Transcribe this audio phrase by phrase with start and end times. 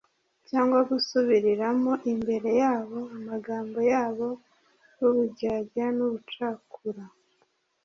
[0.49, 4.27] cyangwa gusubiriramo imbere yabo amagambo yabo
[4.97, 7.03] y’uburyarya n’ubucakura.